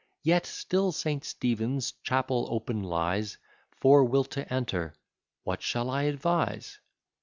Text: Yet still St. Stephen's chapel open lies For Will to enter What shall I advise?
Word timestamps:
Yet 0.23 0.47
still 0.47 0.91
St. 0.91 1.23
Stephen's 1.23 1.91
chapel 2.01 2.47
open 2.49 2.81
lies 2.81 3.37
For 3.69 4.03
Will 4.03 4.23
to 4.33 4.51
enter 4.51 4.95
What 5.43 5.61
shall 5.61 5.91
I 5.91 6.05
advise? 6.09 6.79